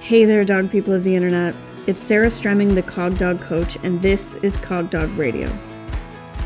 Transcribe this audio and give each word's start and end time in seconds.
Hey 0.00 0.24
there, 0.24 0.44
dog 0.46 0.70
people 0.70 0.94
of 0.94 1.04
the 1.04 1.14
internet. 1.14 1.54
It's 1.86 2.02
Sarah 2.02 2.30
Stremming, 2.30 2.74
the 2.74 2.82
Cog 2.82 3.18
Dog 3.18 3.38
Coach, 3.42 3.76
and 3.84 4.00
this 4.00 4.34
is 4.36 4.56
Cog 4.56 4.88
Dog 4.90 5.10
Radio. 5.10 5.56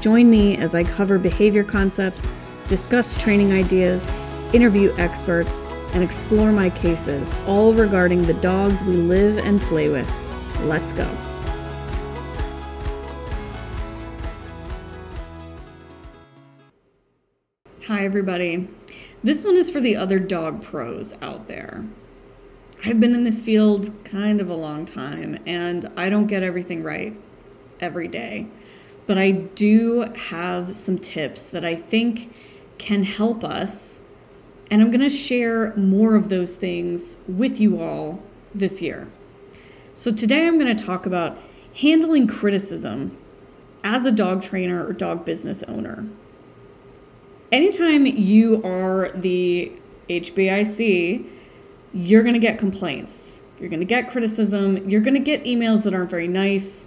Join 0.00 0.28
me 0.28 0.56
as 0.56 0.74
I 0.74 0.82
cover 0.82 1.18
behavior 1.18 1.62
concepts, 1.62 2.26
discuss 2.68 3.16
training 3.22 3.52
ideas, 3.52 4.04
interview 4.52 4.92
experts, 4.98 5.52
and 5.94 6.02
explore 6.02 6.50
my 6.50 6.68
cases, 6.68 7.32
all 7.46 7.72
regarding 7.72 8.26
the 8.26 8.34
dogs 8.34 8.82
we 8.82 8.96
live 8.96 9.38
and 9.38 9.60
play 9.62 9.88
with. 9.88 10.10
Let's 10.62 10.92
go. 10.92 11.08
Hi, 17.86 18.04
everybody. 18.04 18.68
This 19.22 19.44
one 19.44 19.56
is 19.56 19.70
for 19.70 19.80
the 19.80 19.94
other 19.94 20.18
dog 20.18 20.62
pros 20.62 21.14
out 21.22 21.46
there. 21.46 21.84
I've 22.86 23.00
been 23.00 23.14
in 23.14 23.24
this 23.24 23.40
field 23.40 23.90
kind 24.04 24.42
of 24.42 24.50
a 24.50 24.54
long 24.54 24.84
time 24.84 25.38
and 25.46 25.90
I 25.96 26.10
don't 26.10 26.26
get 26.26 26.42
everything 26.42 26.82
right 26.82 27.16
every 27.80 28.08
day. 28.08 28.46
But 29.06 29.16
I 29.16 29.30
do 29.30 30.02
have 30.28 30.74
some 30.74 30.98
tips 30.98 31.46
that 31.48 31.64
I 31.64 31.76
think 31.76 32.34
can 32.76 33.04
help 33.04 33.42
us. 33.42 34.02
And 34.70 34.82
I'm 34.82 34.90
going 34.90 35.00
to 35.00 35.08
share 35.08 35.74
more 35.76 36.14
of 36.14 36.28
those 36.28 36.56
things 36.56 37.16
with 37.26 37.58
you 37.58 37.80
all 37.80 38.22
this 38.54 38.82
year. 38.82 39.08
So 39.94 40.12
today 40.12 40.46
I'm 40.46 40.58
going 40.58 40.74
to 40.74 40.84
talk 40.84 41.06
about 41.06 41.38
handling 41.76 42.26
criticism 42.26 43.16
as 43.82 44.04
a 44.04 44.12
dog 44.12 44.42
trainer 44.42 44.86
or 44.86 44.92
dog 44.92 45.24
business 45.24 45.62
owner. 45.62 46.04
Anytime 47.50 48.04
you 48.04 48.62
are 48.62 49.10
the 49.14 49.72
HBIC 50.10 51.30
you're 51.94 52.22
going 52.22 52.34
to 52.34 52.40
get 52.40 52.58
complaints. 52.58 53.42
You're 53.58 53.68
going 53.68 53.80
to 53.80 53.86
get 53.86 54.10
criticism. 54.10 54.88
You're 54.88 55.00
going 55.00 55.14
to 55.14 55.20
get 55.20 55.44
emails 55.44 55.84
that 55.84 55.94
aren't 55.94 56.10
very 56.10 56.28
nice. 56.28 56.86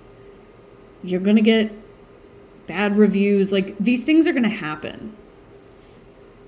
You're 1.03 1.21
going 1.21 1.37
to 1.37 1.41
get 1.41 1.71
bad 2.67 2.97
reviews. 2.97 3.51
Like 3.51 3.77
these 3.79 4.03
things 4.03 4.27
are 4.27 4.33
going 4.33 4.43
to 4.43 4.49
happen. 4.49 5.15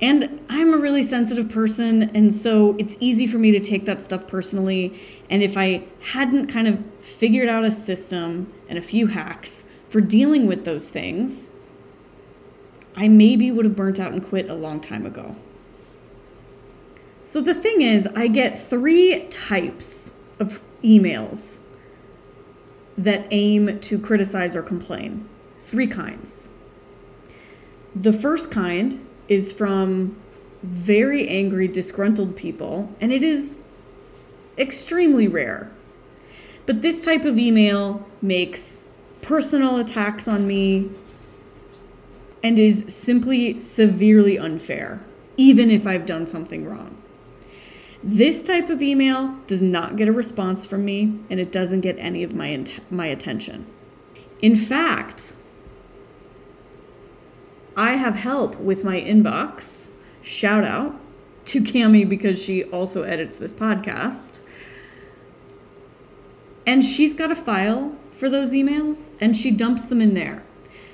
And 0.02 0.42
I'm 0.50 0.73
a 0.73 0.78
really 0.78 1.03
sensitive 1.03 1.50
person. 1.50 2.03
And 2.16 2.33
so 2.33 2.75
it's 2.78 2.95
easy 3.00 3.28
for 3.28 3.38
me 3.38 3.52
to 3.52 3.59
take 3.59 3.86
that 3.86 4.02
stuff 4.02 4.28
personally. 4.28 5.00
And 5.30 5.42
if 5.42 5.58
I 5.58 5.83
hadn't 6.02 6.48
kind 6.48 6.67
of 6.67 6.83
figured 7.02 7.50
out 7.50 7.64
a 7.64 7.72
system 7.72 8.52
and 8.67 8.78
a 8.78 8.81
few 8.81 9.08
hacks 9.08 9.66
for 9.89 10.02
dealing 10.02 10.48
with 10.48 10.66
those 10.66 10.89
things, 10.89 11.52
I 12.95 13.08
maybe 13.08 13.52
would 13.52 13.66
have 13.66 13.76
burnt 13.76 14.00
out 14.00 14.11
and 14.11 14.26
quit 14.26 14.50
a 14.50 14.53
long 14.53 14.80
time 14.81 15.05
ago. 15.05 15.36
So 17.31 17.41
the 17.41 17.53
thing 17.53 17.81
is, 17.81 18.08
I 18.16 18.25
get 18.25 18.59
three 18.59 19.27
types 19.30 20.13
of 20.39 20.63
emails 20.83 21.59
that 22.97 23.27
aim 23.30 23.80
to 23.81 23.99
criticize 23.99 24.55
or 24.55 24.63
complain. 24.63 25.30
Three 25.61 25.86
kinds. 25.86 26.49
The 27.95 28.11
first 28.11 28.49
kind 28.49 29.05
is 29.27 29.53
from 29.53 30.17
very 30.63 31.30
angry, 31.30 31.67
disgruntled 31.67 32.36
people, 32.36 32.91
and 32.99 33.11
it 33.11 33.23
is 33.23 33.61
extremely 34.58 35.27
rare. 35.27 35.71
But 36.66 36.81
this 36.81 37.05
type 37.05 37.25
of 37.25 37.38
email 37.38 38.08
makes 38.23 38.81
personal 39.21 39.77
attacks 39.77 40.27
on 40.27 40.47
me 40.47 40.89
and 42.41 42.58
is 42.58 42.86
simply 42.88 43.59
severely 43.59 44.39
unfair, 44.39 45.03
even 45.38 45.69
if 45.69 45.86
I've 45.86 46.08
done 46.08 46.25
something 46.25 46.66
wrong. 46.66 46.98
This 48.02 48.44
type 48.44 48.69
of 48.69 48.81
email 48.81 49.36
does 49.45 49.61
not 49.61 49.97
get 49.97 50.08
a 50.08 50.14
response 50.14 50.66
from 50.66 50.86
me 50.86 51.19
and 51.30 51.39
it 51.39 51.52
doesn't 51.52 51.81
get 51.81 51.97
any 52.00 52.23
of 52.23 52.33
my 52.33 52.66
my 52.89 53.08
attention. 53.08 53.67
In 54.42 54.55
fact, 54.55 55.33
I 57.76 57.95
have 57.95 58.15
help 58.15 58.58
with 58.60 58.83
my 58.83 59.02
inbox. 59.02 59.92
Shout 60.21 60.64
out 60.64 60.99
to 61.45 61.61
Cami 61.61 62.08
because 62.08 62.42
she 62.42 62.64
also 62.65 63.04
edits 63.04 63.36
this 63.36 63.54
podcast. 63.54 64.39
And 66.66 66.86
she's 66.86 67.14
got 67.14 67.31
a 67.31 67.36
file 67.36 67.95
for 68.11 68.30
those 68.30 68.54
emails 68.54 69.10
and 69.20 69.36
she 69.36 69.52
dumps 69.52 69.86
them 69.86 69.99
in 69.99 70.14
there. 70.14 70.43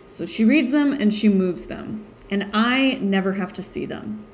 So 0.08 0.26
she 0.26 0.46
reads 0.46 0.72
them 0.72 0.94
and 0.94 1.14
she 1.14 1.30
moves 1.30 1.66
them. 1.66 2.06
And 2.30 2.50
I 2.54 2.94
never 3.02 3.34
have 3.34 3.54
to 3.54 3.64
see 3.64 3.86
them. 3.86 4.26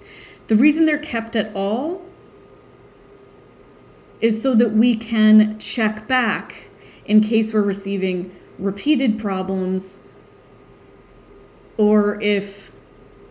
The 0.48 0.56
reason 0.56 0.86
they're 0.86 0.98
kept 0.98 1.36
at 1.36 1.54
all 1.56 2.06
is 4.22 4.42
so 4.42 4.56
that 4.56 4.72
we 4.74 4.96
can 4.96 5.58
check 5.60 6.08
back 6.08 6.68
in 7.06 7.22
case 7.22 7.54
we're 7.54 7.62
receiving 7.62 8.34
repeated 8.58 9.20
problems 9.20 10.00
or 11.78 12.22
if 12.22 12.72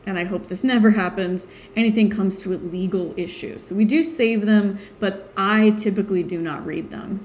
and 0.06 0.18
I 0.18 0.24
hope 0.24 0.48
this 0.48 0.64
never 0.64 0.90
happens, 0.92 1.46
anything 1.76 2.10
comes 2.10 2.42
to 2.42 2.54
a 2.54 2.56
legal 2.56 3.14
issue. 3.16 3.58
So 3.58 3.74
we 3.74 3.84
do 3.84 4.02
save 4.02 4.46
them, 4.46 4.78
but 4.98 5.30
I 5.36 5.70
typically 5.70 6.22
do 6.22 6.40
not 6.40 6.64
read 6.64 6.90
them. 6.90 7.24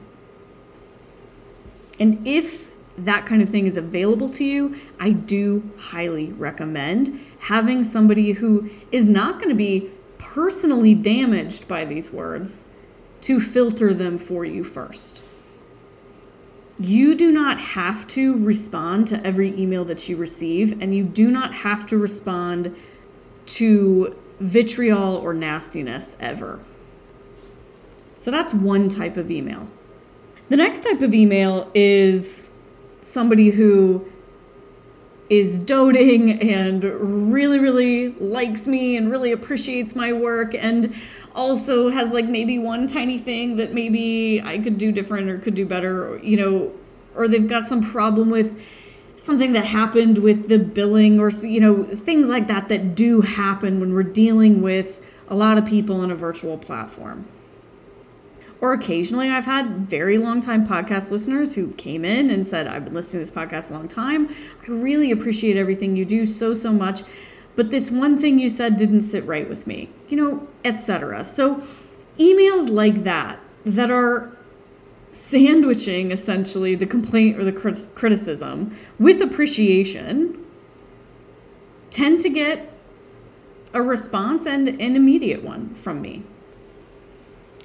And 2.00 2.26
if 2.28 2.70
that 2.98 3.26
kind 3.26 3.42
of 3.42 3.50
thing 3.50 3.66
is 3.66 3.78
available 3.78 4.30
to 4.32 4.44
you, 4.44 4.76
I 5.00 5.12
do 5.12 5.72
highly 5.78 6.32
recommend 6.34 7.20
having 7.40 7.84
somebody 7.84 8.34
who 8.34 8.70
is 8.92 9.06
not 9.06 9.36
going 9.36 9.50
to 9.50 9.56
be 9.56 9.90
personally 10.18 10.94
damaged 10.94 11.68
by 11.68 11.86
these 11.86 12.12
words 12.12 12.66
to 13.26 13.42
filter 13.42 13.92
them 13.92 14.20
for 14.20 14.46
you 14.46 14.64
first. 14.64 15.24
You 16.78 17.16
do 17.16 17.32
not 17.32 17.60
have 17.60 18.06
to 18.10 18.38
respond 18.38 19.08
to 19.08 19.26
every 19.26 19.60
email 19.60 19.84
that 19.86 20.08
you 20.08 20.16
receive, 20.16 20.80
and 20.80 20.96
you 20.96 21.04
do 21.04 21.32
not 21.32 21.52
have 21.56 21.88
to 21.88 21.98
respond 21.98 22.76
to 23.48 24.16
vitriol 24.40 25.16
or 25.16 25.34
nastiness 25.34 26.16
ever. 26.20 26.60
So 28.16 28.30
that's 28.30 28.54
one 28.54 28.90
type 28.90 29.18
of 29.18 29.32
email. 29.32 29.68
The 30.50 30.58
next 30.58 30.84
type 30.84 31.02
of 31.02 31.16
email 31.16 31.72
is 31.74 32.52
somebody 33.02 33.50
who 33.50 34.08
is 35.30 35.58
doting 35.58 36.40
and 36.42 36.84
really, 37.32 37.58
really 37.58 38.10
likes 38.10 38.68
me 38.68 38.96
and 38.96 39.10
really 39.10 39.32
appreciates 39.32 39.96
my 39.96 40.14
work 40.14 40.54
and 40.54 40.94
also 41.34 41.90
has 41.90 42.12
like 42.12 42.26
maybe 42.26 42.60
one 42.60 42.88
tiny 42.88 43.18
thing 43.18 43.56
that 43.56 43.74
maybe 43.74 44.42
I 44.44 44.60
could 44.60 44.78
do 44.78 44.92
different 44.92 45.30
or 45.30 45.40
could 45.40 45.56
do 45.56 45.66
better, 45.66 46.10
or, 46.10 46.20
you 46.20 46.38
know, 46.38 46.72
or 47.16 47.28
they've 47.28 47.48
got 47.48 47.66
some 47.66 47.84
problem 47.84 48.30
with 48.30 48.62
something 49.18 49.54
that 49.54 49.66
happened 49.66 50.20
with 50.20 50.48
the 50.48 50.60
billing 50.60 51.20
or, 51.20 51.30
you 51.30 51.60
know, 51.60 51.84
things 51.84 52.28
like 52.28 52.48
that 52.48 52.68
that 52.70 52.96
do 52.96 53.22
happen 53.22 53.80
when 53.80 53.94
we're 53.94 54.04
dealing 54.04 54.62
with 54.62 55.02
a 55.30 55.36
lot 55.36 55.58
of 55.58 55.66
people 55.66 56.02
on 56.02 56.12
a 56.12 56.16
virtual 56.16 56.58
platform. 56.58 57.26
Or 58.62 58.74
occasionally, 58.74 59.30
I've 59.30 59.46
had 59.46 59.90
very 59.90 60.18
long 60.18 60.40
time 60.40 60.66
podcast 60.66 61.12
listeners 61.12 61.56
who 61.56 61.72
came 61.74 62.06
in 62.06 62.30
and 62.30 62.48
said, 62.48 62.68
I've 62.68 62.86
been 62.86 62.94
listening 62.94 63.26
to 63.26 63.32
this 63.32 63.36
podcast 63.36 63.70
a 63.70 63.74
long 63.74 63.88
time. 63.88 64.34
I 64.64 64.72
really 64.72 65.12
appreciate 65.12 65.58
everything 65.58 65.96
you 65.96 66.06
do 66.06 66.26
so, 66.26 66.54
so 66.54 66.72
much. 66.72 67.04
But 67.56 67.72
this 67.72 67.92
one 67.92 68.20
thing 68.20 68.40
you 68.40 68.50
said 68.50 68.78
didn't 68.78 69.02
sit 69.02 69.26
right 69.26 69.48
with 69.48 69.68
me, 69.68 69.90
you 70.10 70.18
know, 70.18 70.48
etc. 70.64 71.24
So, 71.24 71.64
emails 72.18 72.70
like 72.70 73.04
that, 73.04 73.40
that 73.66 73.92
are 73.92 74.36
sandwiching 75.12 76.12
essentially 76.12 76.76
the 76.76 76.86
complaint 76.86 77.40
or 77.40 77.44
the 77.46 77.54
criticism 77.96 78.78
with 79.00 79.22
appreciation, 79.22 80.38
tend 81.90 82.20
to 82.22 82.30
get 82.30 82.74
a 83.74 83.82
response 83.82 84.46
and 84.46 84.68
an 84.68 84.96
immediate 84.96 85.44
one 85.44 85.74
from 85.76 86.02
me 86.02 86.24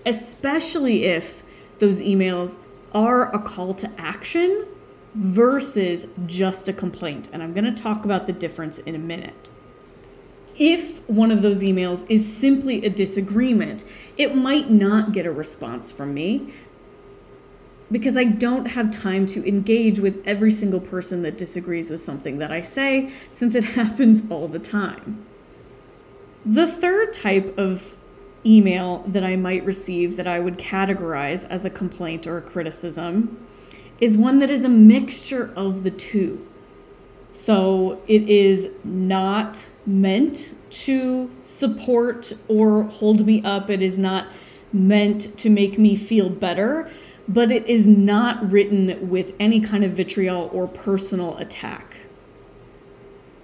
especially 0.06 1.04
if 1.04 1.42
those 1.78 2.00
emails 2.00 2.56
are 2.92 3.34
a 3.34 3.38
call 3.38 3.74
to 3.74 3.90
action 3.98 4.66
versus 5.14 6.06
just 6.26 6.68
a 6.68 6.72
complaint. 6.72 7.28
And 7.32 7.42
I'm 7.42 7.52
going 7.52 7.72
to 7.72 7.82
talk 7.82 8.04
about 8.04 8.26
the 8.26 8.32
difference 8.32 8.78
in 8.78 8.94
a 8.94 8.98
minute. 8.98 9.48
If 10.58 11.00
one 11.08 11.30
of 11.30 11.42
those 11.42 11.62
emails 11.62 12.04
is 12.08 12.30
simply 12.30 12.84
a 12.84 12.90
disagreement, 12.90 13.84
it 14.16 14.34
might 14.36 14.70
not 14.70 15.12
get 15.12 15.26
a 15.26 15.32
response 15.32 15.90
from 15.90 16.12
me 16.12 16.52
because 17.90 18.16
I 18.16 18.24
don't 18.24 18.66
have 18.66 18.90
time 18.90 19.26
to 19.26 19.46
engage 19.48 19.98
with 19.98 20.22
every 20.24 20.50
single 20.50 20.80
person 20.80 21.22
that 21.22 21.36
disagrees 21.36 21.90
with 21.90 22.00
something 22.00 22.38
that 22.38 22.52
I 22.52 22.62
say, 22.62 23.10
since 23.30 23.54
it 23.54 23.64
happens 23.76 24.22
all 24.30 24.48
the 24.48 24.58
time. 24.58 25.24
The 26.44 26.66
third 26.66 27.12
type 27.12 27.56
of 27.58 27.94
email 28.44 29.04
that 29.06 29.24
I 29.24 29.36
might 29.36 29.64
receive 29.64 30.16
that 30.16 30.26
I 30.26 30.40
would 30.40 30.58
categorize 30.58 31.46
as 31.48 31.64
a 31.64 31.70
complaint 31.70 32.26
or 32.26 32.38
a 32.38 32.42
criticism 32.42 33.46
is 34.00 34.16
one 34.16 34.38
that 34.38 34.50
is 34.50 34.64
a 34.64 34.68
mixture 34.68 35.52
of 35.54 35.84
the 35.84 35.90
two. 35.90 36.46
So 37.30 38.00
it 38.08 38.28
is 38.28 38.70
not 38.82 39.68
meant 39.86 40.54
to 40.70 41.30
support 41.42 42.32
or 42.48 42.84
hold 42.84 43.26
me 43.26 43.42
up. 43.44 43.70
It 43.70 43.82
is 43.82 43.98
not 43.98 44.26
meant 44.72 45.36
to 45.38 45.50
make 45.50 45.78
me 45.78 45.96
feel 45.96 46.30
better, 46.30 46.90
but 47.28 47.50
it 47.50 47.66
is 47.66 47.86
not 47.86 48.50
written 48.50 49.10
with 49.10 49.34
any 49.38 49.60
kind 49.60 49.84
of 49.84 49.92
vitriol 49.92 50.50
or 50.52 50.66
personal 50.66 51.36
attack. 51.38 51.96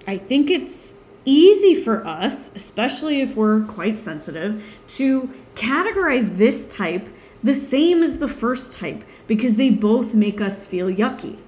I 0.06 0.18
think 0.18 0.50
it's 0.50 0.94
easy 1.26 1.74
for 1.74 2.06
us, 2.06 2.50
especially 2.54 3.20
if 3.20 3.36
we're 3.36 3.62
quite 3.64 3.98
sensitive, 3.98 4.64
to 4.88 5.34
categorize 5.54 6.38
this 6.38 6.72
type 6.72 7.08
the 7.42 7.54
same 7.54 8.02
as 8.02 8.18
the 8.18 8.28
first 8.28 8.72
type 8.72 9.04
because 9.26 9.56
they 9.56 9.70
both 9.70 10.14
make 10.14 10.40
us 10.40 10.66
feel 10.66 10.88
yucky. 10.88 11.38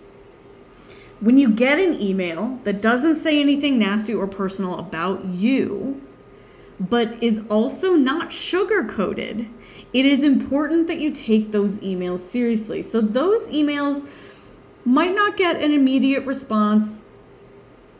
When 1.20 1.38
you 1.38 1.48
get 1.48 1.80
an 1.80 2.00
email 2.00 2.60
that 2.64 2.80
doesn't 2.80 3.16
say 3.16 3.40
anything 3.40 3.78
nasty 3.78 4.14
or 4.14 4.26
personal 4.26 4.78
about 4.78 5.25
you, 5.25 6.00
but 6.78 7.20
is 7.20 7.42
also 7.48 7.94
not 7.94 8.32
sugar 8.32 8.84
coated, 8.84 9.48
it 9.92 10.04
is 10.04 10.22
important 10.22 10.86
that 10.86 11.00
you 11.00 11.12
take 11.12 11.50
those 11.50 11.78
emails 11.78 12.20
seriously. 12.20 12.82
So, 12.82 13.00
those 13.00 13.48
emails 13.48 14.06
might 14.84 15.14
not 15.14 15.36
get 15.36 15.60
an 15.60 15.72
immediate 15.72 16.24
response 16.24 17.02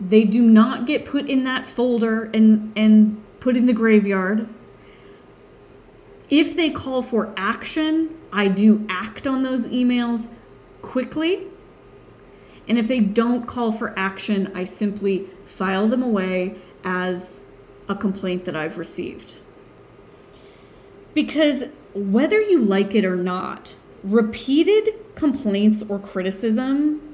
they 0.01 0.25
do 0.25 0.43
not 0.43 0.87
get 0.87 1.05
put 1.05 1.29
in 1.29 1.45
that 1.45 1.67
folder 1.67 2.25
and 2.25 2.73
and 2.77 3.23
put 3.41 3.57
in 3.57 3.67
the 3.67 3.73
graveyard. 3.73 4.49
If 6.31 6.55
they 6.57 6.71
call 6.71 7.03
for 7.03 7.33
action, 7.37 8.17
I 8.33 8.49
do 8.49 8.87
act 8.89 9.27
on 9.27 9.43
those 9.43 9.67
emails 9.69 10.29
quickly. 10.83 11.47
And 12.69 12.79
if 12.79 12.87
they 12.87 13.01
don't 13.01 13.47
call 13.47 13.73
for 13.73 13.99
action, 13.99 14.53
I 14.55 14.65
simply 14.65 15.31
file 15.47 15.89
them 15.89 16.03
away 16.03 16.57
as 16.85 17.41
a 17.89 17.95
complaint 17.95 18.45
that 18.45 18.55
I've 18.55 18.77
received. 18.77 19.37
Because 21.15 21.65
whether 21.95 22.41
you 22.41 22.61
like 22.63 22.95
it 22.95 23.07
or 23.07 23.17
not, 23.17 23.75
repeated 24.05 24.91
complaints 25.15 25.83
or 25.89 25.99
criticism 25.99 27.08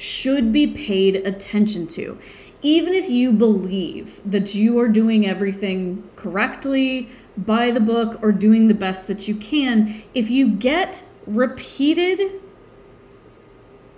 should 0.00 0.52
be 0.52 0.66
paid 0.66 1.16
attention 1.16 1.86
to. 1.86 2.18
Even 2.62 2.92
if 2.92 3.08
you 3.08 3.32
believe 3.32 4.20
that 4.24 4.54
you 4.54 4.78
are 4.78 4.88
doing 4.88 5.26
everything 5.26 6.08
correctly, 6.16 7.08
by 7.36 7.70
the 7.70 7.80
book, 7.80 8.18
or 8.22 8.32
doing 8.32 8.68
the 8.68 8.74
best 8.74 9.06
that 9.06 9.28
you 9.28 9.34
can, 9.34 10.02
if 10.14 10.28
you 10.28 10.48
get 10.48 11.04
repeated 11.26 12.32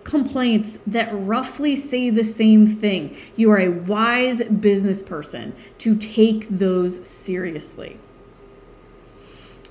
complaints 0.04 0.78
that 0.86 1.08
roughly 1.12 1.74
say 1.74 2.10
the 2.10 2.24
same 2.24 2.76
thing, 2.76 3.16
you 3.36 3.50
are 3.50 3.58
a 3.58 3.70
wise 3.70 4.42
business 4.44 5.02
person 5.02 5.54
to 5.78 5.96
take 5.96 6.48
those 6.48 7.06
seriously. 7.08 7.98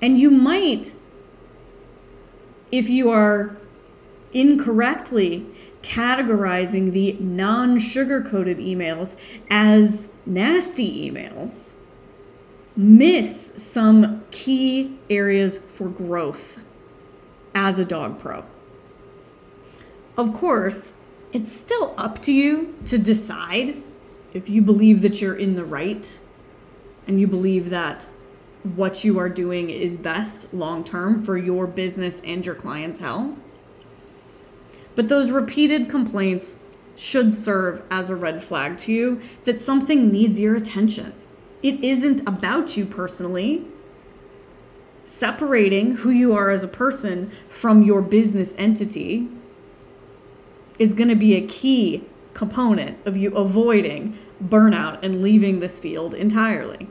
And 0.02 0.18
you 0.20 0.32
might, 0.32 0.94
if 2.72 2.90
you 2.90 3.10
are 3.12 3.58
incorrectly 4.34 5.46
categorizing 5.84 6.92
the 6.92 7.14
non 7.14 7.80
sugar 7.80 8.22
coated 8.22 8.58
emails 8.58 9.16
as 9.50 10.10
nasty 10.26 11.10
emails 11.10 11.74
miss 12.76 13.52
some 13.58 14.24
key 14.32 14.98
areas 15.10 15.58
for 15.58 15.90
growth 15.90 16.64
as 17.54 17.78
a 17.78 17.86
dog 17.86 18.20
pro. 18.20 18.44
Of 20.18 20.34
course, 20.34 20.94
it's 21.34 21.52
still 21.52 21.94
up 21.98 22.22
to 22.24 22.34
you 22.34 22.76
to 22.86 22.98
decide 22.98 23.82
if 24.34 24.50
you 24.50 24.62
believe 24.62 25.02
that 25.02 25.22
you're 25.22 25.36
in 25.36 25.56
the 25.56 25.66
right 25.66 26.18
and 27.08 27.20
you 27.20 27.28
believe 27.28 27.70
that 27.70 28.10
what 28.64 29.04
you 29.04 29.18
are 29.18 29.30
doing 29.30 29.70
is 29.70 29.98
best 29.98 30.54
long 30.54 30.84
term 30.84 31.24
for 31.24 31.38
your 31.38 31.68
business 31.68 32.22
and 32.24 32.46
your 32.46 32.56
clientele. 32.56 33.36
But 34.96 35.08
those 35.08 35.32
repeated 35.32 35.90
complaints 35.90 36.60
should 36.96 37.34
serve 37.34 37.82
as 37.90 38.10
a 38.10 38.16
red 38.16 38.44
flag 38.44 38.78
to 38.80 38.92
you 38.92 39.22
that 39.46 39.62
something 39.62 40.12
needs 40.12 40.40
your 40.40 40.56
attention. 40.56 41.14
It 41.64 41.84
isn't 41.84 42.28
about 42.28 42.76
you 42.78 42.86
personally. 42.86 43.66
Separating 45.04 45.98
who 45.98 46.10
you 46.10 46.34
are 46.34 46.50
as 46.50 46.64
a 46.64 46.68
person 46.68 47.32
from 47.50 47.84
your 47.84 48.02
business 48.02 48.54
entity 48.58 49.28
is 50.78 50.94
going 50.94 51.10
to 51.10 51.16
be 51.16 51.36
a 51.36 51.46
key 51.46 52.06
component 52.34 52.98
of 53.06 53.18
you 53.18 53.34
avoiding 53.36 54.18
burnout 54.44 55.00
and 55.04 55.22
leaving 55.22 55.60
this 55.60 55.80
field 55.80 56.14
entirely. 56.14 56.88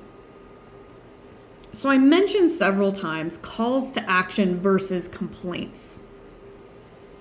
So, 1.73 1.89
I 1.89 1.99
mentioned 1.99 2.51
several 2.51 2.93
times 2.93 3.39
calls 3.39 3.93
to 3.93 4.11
action 4.11 4.61
versus 4.61 5.07
complaints 5.07 6.03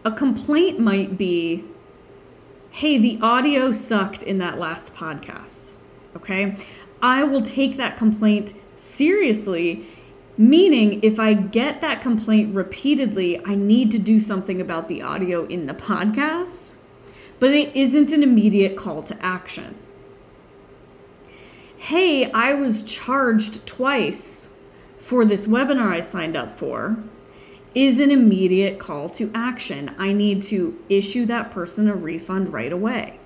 a 0.04 0.12
complaint 0.12 0.80
might 0.80 1.18
be 1.18 1.66
hey, 2.72 2.98
the 2.98 3.20
audio 3.22 3.72
sucked 3.72 4.24
in 4.24 4.38
that 4.38 4.58
last 4.58 4.94
podcast. 4.94 5.74
Okay. 6.16 6.56
I 7.02 7.24
will 7.24 7.42
take 7.42 7.78
that 7.78 7.98
complaint 7.98 8.54
seriously, 8.76 9.86
meaning 10.38 11.00
if 11.04 11.20
I 11.20 11.34
get 11.34 11.82
that 11.82 12.02
complaint 12.02 12.56
repeatedly, 12.56 13.44
I 13.46 13.56
need 13.56 13.92
to 13.92 14.00
do 14.00 14.20
something 14.20 14.62
about 14.62 14.88
the 14.88 15.02
audio 15.02 15.46
in 15.48 15.66
the 15.66 15.74
podcast, 15.74 16.76
but 17.40 17.52
it 17.52 17.76
isn't 17.76 18.12
an 18.12 18.24
immediate 18.24 18.78
call 18.78 19.02
to 19.04 19.26
action. 19.26 19.76
Hey, 21.78 22.32
I 22.32 22.54
was 22.54 22.82
charged 22.84 23.66
twice 23.66 24.50
for 24.98 25.26
this 25.26 25.48
webinar 25.48 25.92
I 25.92 26.02
signed 26.02 26.36
up 26.36 26.58
for 26.58 26.98
is 27.76 28.00
an 28.00 28.12
immediate 28.12 28.80
call 28.80 29.10
to 29.10 29.32
action. 29.34 29.94
I 29.98 30.14
need 30.14 30.42
to 30.44 30.78
issue 30.90 31.26
that 31.28 31.52
person 31.52 31.88
a 31.88 31.96
refund 31.96 32.52
right 32.52 32.72
away. 32.72 33.20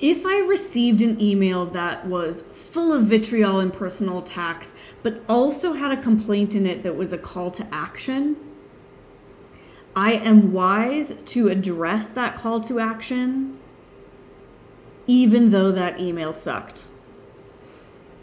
If 0.00 0.24
I 0.24 0.38
received 0.38 1.02
an 1.02 1.20
email 1.20 1.66
that 1.66 2.06
was 2.06 2.42
full 2.70 2.92
of 2.92 3.06
vitriol 3.06 3.58
and 3.58 3.72
personal 3.72 4.18
attacks, 4.18 4.74
but 5.02 5.22
also 5.28 5.72
had 5.72 5.90
a 5.90 6.00
complaint 6.00 6.54
in 6.54 6.66
it 6.66 6.84
that 6.84 6.96
was 6.96 7.12
a 7.12 7.18
call 7.18 7.50
to 7.52 7.66
action, 7.72 8.36
I 9.96 10.12
am 10.12 10.52
wise 10.52 11.20
to 11.20 11.48
address 11.48 12.10
that 12.10 12.36
call 12.36 12.60
to 12.60 12.78
action, 12.78 13.58
even 15.08 15.50
though 15.50 15.72
that 15.72 15.98
email 15.98 16.32
sucked. 16.32 16.84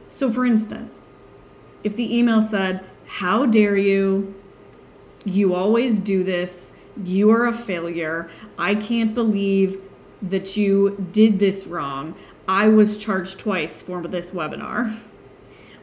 So, 0.08 0.32
for 0.32 0.46
instance, 0.46 1.02
if 1.84 1.98
the 1.98 2.18
email 2.18 2.40
said, 2.40 2.86
how 3.08 3.46
dare 3.46 3.78
you? 3.78 4.36
You 5.24 5.54
always 5.54 6.00
do 6.00 6.24
this. 6.24 6.74
You 7.04 7.30
are 7.32 7.46
a 7.48 7.54
failure. 7.54 8.30
I 8.58 8.76
can't 8.76 9.14
believe 9.14 9.82
that 10.22 10.56
you 10.56 11.08
did 11.12 11.40
this 11.40 11.68
wrong. 11.68 12.16
I 12.48 12.68
was 12.68 12.98
charged 12.98 13.40
twice 13.40 13.82
for 13.82 14.02
this 14.08 14.32
webinar. 14.32 15.00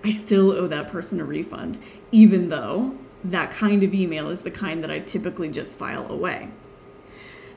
I 0.05 0.11
still 0.11 0.53
owe 0.53 0.67
that 0.69 0.91
person 0.91 1.21
a 1.21 1.25
refund, 1.25 1.79
even 2.11 2.49
though 2.49 2.97
that 3.25 3.53
kind 3.53 3.83
of 3.83 3.95
email 3.95 4.29
is 4.29 4.43
the 4.43 4.51
kind 4.51 4.83
that 4.83 4.91
I 4.91 4.99
typically 4.99 5.49
just 5.49 5.79
file 5.79 6.11
away. 6.11 6.49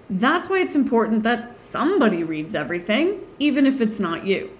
That's 0.09 0.49
why 0.49 0.59
it's 0.59 0.75
important 0.75 1.23
that 1.23 1.57
somebody 1.57 2.23
reads 2.23 2.53
everything, 2.53 3.21
even 3.39 3.65
if 3.65 3.81
it's 3.81 3.99
not 3.99 4.25
you 4.27 4.54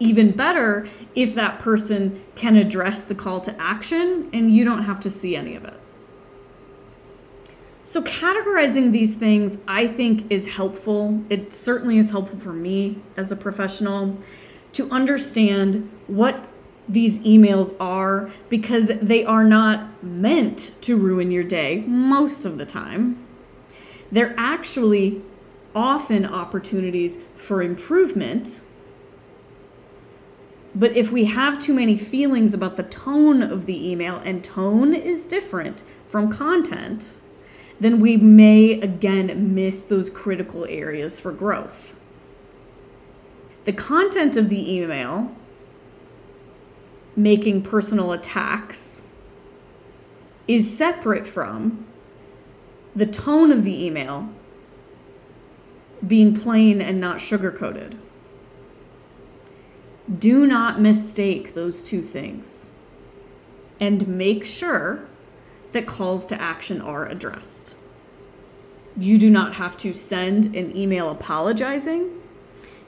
even 0.00 0.32
better 0.32 0.88
if 1.14 1.34
that 1.34 1.60
person 1.60 2.22
can 2.34 2.56
address 2.56 3.04
the 3.04 3.14
call 3.14 3.40
to 3.42 3.54
action 3.60 4.28
and 4.32 4.52
you 4.52 4.64
don't 4.64 4.84
have 4.84 4.98
to 5.00 5.10
see 5.10 5.36
any 5.36 5.54
of 5.54 5.64
it. 5.64 5.78
So, 7.84 8.02
categorizing 8.02 8.92
these 8.92 9.14
things, 9.14 9.58
I 9.66 9.86
think, 9.86 10.30
is 10.30 10.46
helpful. 10.46 11.22
It 11.28 11.52
certainly 11.52 11.98
is 11.98 12.10
helpful 12.10 12.38
for 12.38 12.52
me 12.52 13.02
as 13.16 13.32
a 13.32 13.36
professional 13.36 14.18
to 14.72 14.90
understand 14.90 15.90
what 16.06 16.46
these 16.88 17.18
emails 17.20 17.74
are 17.80 18.30
because 18.48 18.90
they 19.00 19.24
are 19.24 19.44
not 19.44 20.02
meant 20.02 20.72
to 20.82 20.96
ruin 20.96 21.30
your 21.30 21.44
day 21.44 21.80
most 21.86 22.44
of 22.44 22.58
the 22.58 22.66
time. 22.66 23.24
They're 24.10 24.34
actually 24.36 25.22
often 25.74 26.26
opportunities 26.26 27.18
for 27.36 27.62
improvement 27.62 28.60
but 30.74 30.96
if 30.96 31.10
we 31.10 31.24
have 31.24 31.58
too 31.58 31.74
many 31.74 31.96
feelings 31.96 32.54
about 32.54 32.76
the 32.76 32.82
tone 32.84 33.42
of 33.42 33.66
the 33.66 33.90
email, 33.90 34.16
and 34.24 34.42
tone 34.44 34.94
is 34.94 35.26
different 35.26 35.82
from 36.06 36.32
content, 36.32 37.10
then 37.80 37.98
we 37.98 38.16
may 38.16 38.80
again 38.80 39.54
miss 39.54 39.84
those 39.84 40.10
critical 40.10 40.66
areas 40.66 41.18
for 41.18 41.32
growth. 41.32 41.96
The 43.64 43.72
content 43.72 44.36
of 44.36 44.48
the 44.48 44.72
email, 44.72 45.34
making 47.16 47.62
personal 47.62 48.12
attacks, 48.12 49.02
is 50.46 50.76
separate 50.76 51.26
from 51.26 51.86
the 52.94 53.06
tone 53.06 53.52
of 53.52 53.64
the 53.64 53.84
email 53.84 54.28
being 56.06 56.34
plain 56.34 56.80
and 56.80 57.00
not 57.00 57.20
sugar 57.20 57.50
coated 57.50 57.98
Do 60.18 60.46
not 60.46 60.80
mistake 60.80 61.54
those 61.54 61.82
two 61.82 62.02
things. 62.02 62.66
And 63.78 64.06
make 64.08 64.44
sure 64.44 65.08
that 65.72 65.86
calls 65.86 66.26
to 66.26 66.40
action 66.40 66.80
are 66.80 67.06
addressed. 67.06 67.74
You 68.96 69.18
do 69.18 69.30
not 69.30 69.54
have 69.54 69.76
to 69.78 69.94
send 69.94 70.56
an 70.56 70.76
email 70.76 71.08
apologizing. 71.10 72.10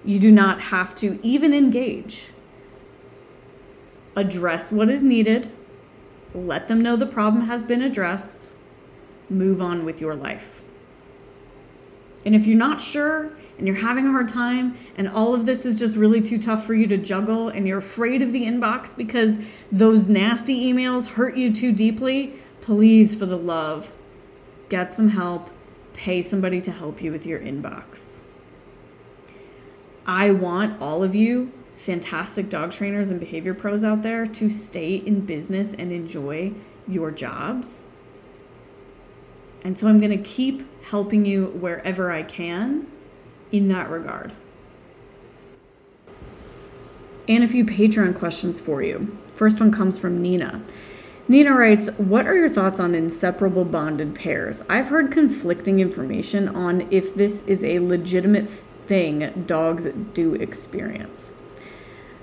You 0.05 0.19
do 0.19 0.33
not 0.33 0.61
have 0.61 0.95
to 0.97 1.19
even 1.23 1.55
engage. 1.55 2.31
Address 4.17 4.73
what 4.73 4.91
is 4.91 5.03
needed, 5.03 5.51
let 6.35 6.69
them 6.69 6.83
know 6.83 6.97
the 6.97 7.07
problem 7.07 7.47
has 7.47 7.65
been 7.65 7.81
addressed, 7.83 8.53
move 9.31 9.63
on 9.63 9.85
with 9.85 10.01
your 10.01 10.15
life. 10.15 10.63
And 12.27 12.35
if 12.35 12.47
you're 12.47 12.59
not 12.59 12.81
sure 12.81 13.33
and 13.59 13.67
you're 13.67 13.77
having 13.77 14.07
a 14.07 14.11
hard 14.11 14.29
time 14.29 14.77
and 14.97 15.09
all 15.09 15.35
of 15.35 15.47
this 15.47 15.65
is 15.65 15.79
just 15.79 15.97
really 15.97 16.21
too 16.21 16.39
tough 16.39 16.65
for 16.65 16.75
you 16.75 16.87
to 16.87 16.97
juggle 16.97 17.49
and 17.49 17.67
you're 17.67 17.79
afraid 17.79 18.23
of 18.23 18.33
the 18.33 18.45
inbox 18.45 18.97
because 18.97 19.37
those 19.71 20.09
nasty 20.09 20.73
emails 20.73 21.09
hurt 21.09 21.37
you 21.37 21.53
too 21.53 21.73
deeply, 21.73 22.35
please, 22.61 23.15
for 23.15 23.27
the 23.27 23.37
love, 23.37 23.93
get 24.69 24.93
some 24.93 25.11
help, 25.11 25.51
pay 25.93 26.23
somebody 26.23 26.61
to 26.61 26.73
help 26.73 27.03
you 27.03 27.13
with 27.13 27.27
your 27.27 27.39
inbox. 27.39 28.21
I 30.07 30.31
want 30.31 30.81
all 30.81 31.05
of 31.05 31.15
you 31.15 31.53
fantastic 31.83 32.49
dog 32.49 32.71
trainers 32.71 33.11
and 33.11 33.19
behavior 33.19 33.55
pros 33.55 33.83
out 33.83 34.03
there 34.03 34.25
to 34.25 34.49
stay 34.49 34.95
in 34.95 35.21
business 35.21 35.75
and 35.75 35.91
enjoy 35.91 36.53
your 36.87 37.11
jobs. 37.11 37.89
And 39.65 39.77
so 39.77 39.89
I'm 39.89 39.99
going 39.99 40.17
to 40.17 40.23
keep 40.23 40.65
helping 40.85 41.27
you 41.27 41.47
wherever 41.47 42.13
I 42.13 42.23
can 42.23 42.87
in 43.53 43.69
that 43.69 43.89
regard. 43.91 44.33
And 47.29 47.45
a 47.45 47.49
few 47.49 47.65
Patreon 47.65 48.19
questions 48.19 48.61
for 48.61 48.83
you. 48.83 49.17
First 49.37 49.61
one 49.61 49.71
comes 49.71 49.99
from 49.99 50.21
Nina. 50.21 50.63
Nina 51.29 51.55
writes, 51.55 51.89
What 51.97 52.27
are 52.27 52.35
your 52.35 52.49
thoughts 52.49 52.81
on 52.81 52.95
inseparable 52.95 53.65
bonded 53.65 54.15
pairs? 54.15 54.63
I've 54.69 54.89
heard 54.89 55.13
conflicting 55.13 55.79
information 55.79 56.49
on 56.49 56.89
if 56.91 57.15
this 57.15 57.43
is 57.47 57.63
a 57.63 57.79
legitimate 57.79 58.51
thing 58.87 59.45
dogs 59.47 59.87
do 60.15 60.35
experience. 60.35 61.35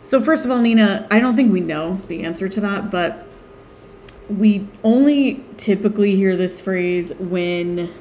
So, 0.03 0.21
first 0.21 0.43
of 0.43 0.51
all, 0.51 0.59
Nina, 0.59 1.07
I 1.09 1.19
don't 1.19 1.35
think 1.35 1.51
we 1.51 1.61
know 1.61 2.01
the 2.07 2.23
answer 2.23 2.49
to 2.49 2.61
that, 2.61 2.91
but 2.91 3.25
we 4.29 4.67
only 4.83 5.43
typically 5.57 6.15
hear 6.15 6.35
this 6.35 6.61
phrase 6.61 7.13
when 7.19 7.91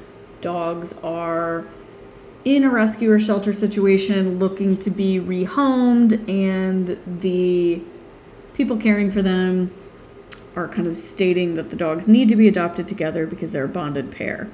dogs 0.41 0.93
are 1.01 1.65
in 2.55 2.63
a 2.63 2.69
rescue 2.69 3.11
or 3.11 3.19
shelter 3.19 3.53
situation 3.53 4.39
looking 4.39 4.77
to 4.77 4.89
be 4.89 5.19
rehomed 5.19 6.27
and 6.29 6.97
the 7.21 7.81
people 8.53 8.77
caring 8.77 9.11
for 9.11 9.21
them 9.21 9.71
are 10.55 10.67
kind 10.67 10.87
of 10.87 10.97
stating 10.97 11.53
that 11.55 11.69
the 11.69 11.75
dogs 11.75 12.07
need 12.07 12.27
to 12.29 12.35
be 12.35 12.47
adopted 12.47 12.87
together 12.87 13.25
because 13.25 13.51
they're 13.51 13.65
a 13.65 13.69
bonded 13.69 14.11
pair. 14.11 14.49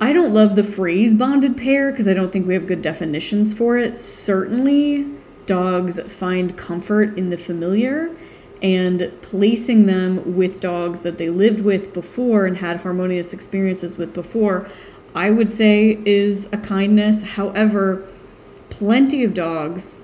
I 0.00 0.12
don't 0.12 0.32
love 0.32 0.56
the 0.56 0.64
phrase 0.64 1.14
bonded 1.14 1.56
pair 1.56 1.90
because 1.90 2.08
I 2.08 2.14
don't 2.14 2.32
think 2.32 2.46
we 2.46 2.54
have 2.54 2.66
good 2.66 2.82
definitions 2.82 3.54
for 3.54 3.78
it. 3.78 3.96
Certainly, 3.96 5.06
dogs 5.46 6.00
find 6.10 6.56
comfort 6.56 7.16
in 7.16 7.30
the 7.30 7.36
familiar 7.36 8.14
and 8.62 9.12
placing 9.20 9.86
them 9.86 10.36
with 10.36 10.58
dogs 10.58 11.00
that 11.00 11.18
they 11.18 11.28
lived 11.28 11.60
with 11.60 11.92
before 11.92 12.46
and 12.46 12.58
had 12.58 12.80
harmonious 12.80 13.32
experiences 13.32 13.98
with 13.98 14.14
before, 14.14 14.66
I 15.14 15.30
would 15.30 15.52
say 15.52 15.98
is 16.04 16.48
a 16.52 16.58
kindness. 16.58 17.22
However, 17.22 18.06
plenty 18.70 19.22
of 19.24 19.34
dogs 19.34 20.02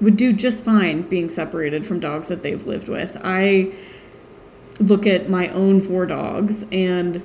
would 0.00 0.16
do 0.16 0.32
just 0.32 0.64
fine 0.64 1.02
being 1.02 1.28
separated 1.28 1.84
from 1.84 2.00
dogs 2.00 2.28
that 2.28 2.42
they've 2.42 2.66
lived 2.66 2.88
with. 2.88 3.16
I 3.22 3.72
look 4.80 5.06
at 5.06 5.28
my 5.28 5.48
own 5.48 5.80
four 5.80 6.06
dogs 6.06 6.64
and 6.72 7.22